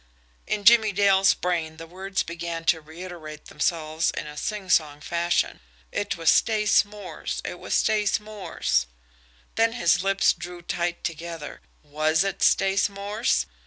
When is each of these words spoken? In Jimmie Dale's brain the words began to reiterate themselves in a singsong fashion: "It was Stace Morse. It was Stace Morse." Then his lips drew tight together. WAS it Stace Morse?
In 0.47 0.63
Jimmie 0.63 0.93
Dale's 0.93 1.35
brain 1.35 1.77
the 1.77 1.85
words 1.85 2.23
began 2.23 2.65
to 2.65 2.81
reiterate 2.81 3.45
themselves 3.49 4.09
in 4.09 4.25
a 4.25 4.35
singsong 4.35 4.99
fashion: 5.01 5.59
"It 5.91 6.17
was 6.17 6.31
Stace 6.31 6.83
Morse. 6.83 7.39
It 7.45 7.59
was 7.59 7.75
Stace 7.75 8.19
Morse." 8.19 8.87
Then 9.53 9.73
his 9.73 10.03
lips 10.03 10.33
drew 10.33 10.63
tight 10.63 11.03
together. 11.03 11.61
WAS 11.83 12.23
it 12.23 12.41
Stace 12.41 12.89
Morse? 12.89 13.45